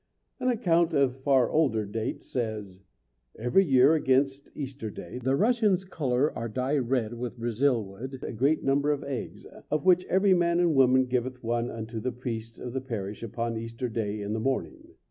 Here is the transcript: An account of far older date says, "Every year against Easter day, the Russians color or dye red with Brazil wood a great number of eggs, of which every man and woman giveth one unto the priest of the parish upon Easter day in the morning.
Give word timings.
An 0.39 0.47
account 0.47 0.95
of 0.95 1.15
far 1.21 1.47
older 1.51 1.85
date 1.85 2.23
says, 2.23 2.81
"Every 3.37 3.63
year 3.63 3.93
against 3.93 4.49
Easter 4.57 4.89
day, 4.89 5.19
the 5.19 5.35
Russians 5.35 5.85
color 5.85 6.35
or 6.35 6.49
dye 6.49 6.77
red 6.79 7.13
with 7.13 7.37
Brazil 7.37 7.85
wood 7.85 8.17
a 8.23 8.33
great 8.33 8.63
number 8.63 8.89
of 8.89 9.03
eggs, 9.03 9.45
of 9.69 9.85
which 9.85 10.03
every 10.05 10.33
man 10.33 10.59
and 10.59 10.73
woman 10.73 11.05
giveth 11.05 11.43
one 11.43 11.69
unto 11.69 11.99
the 11.99 12.11
priest 12.11 12.57
of 12.57 12.73
the 12.73 12.81
parish 12.81 13.21
upon 13.21 13.55
Easter 13.57 13.87
day 13.89 14.21
in 14.23 14.33
the 14.33 14.39
morning. 14.39 14.95